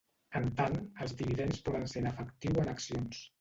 En 0.37 0.45
tant, 0.61 0.77
els 1.05 1.13
dividends 1.19 1.61
poden 1.67 1.85
ser 1.93 2.03
en 2.05 2.09
efectiu 2.13 2.59
o 2.59 2.65
en 2.65 2.73
accions. 2.75 3.23